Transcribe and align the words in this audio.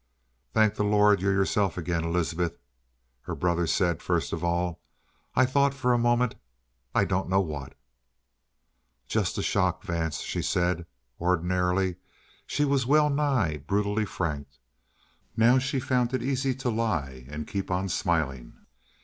"Thank 0.51 0.73
the 0.73 0.83
Lord 0.83 1.21
you're 1.21 1.31
yourself 1.31 1.77
again, 1.77 2.03
Elizabeth," 2.03 2.57
her 3.21 3.35
brother 3.35 3.67
said 3.67 4.01
first 4.01 4.33
of 4.33 4.43
all. 4.43 4.81
"I 5.35 5.45
thought 5.45 5.75
for 5.75 5.93
a 5.93 5.99
moment 5.99 6.33
I 6.95 7.05
don't 7.05 7.29
know 7.29 7.39
what!" 7.39 7.75
"Just 9.07 9.35
the 9.35 9.43
shock, 9.43 9.83
Vance," 9.83 10.21
she 10.21 10.41
said. 10.41 10.87
Ordinarily 11.19 11.97
she 12.47 12.65
was 12.65 12.87
well 12.87 13.11
nigh 13.11 13.57
brutally 13.57 14.05
frank. 14.05 14.47
Now 15.37 15.59
she 15.59 15.79
found 15.79 16.15
it 16.15 16.23
easy 16.23 16.55
to 16.55 16.71
lie 16.71 17.27
and 17.29 17.47
keep 17.47 17.69
on 17.69 17.87
smiling. 17.87 18.57